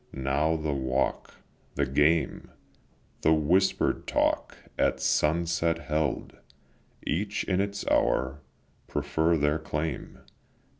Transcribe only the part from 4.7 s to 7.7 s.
at sunset held, Each in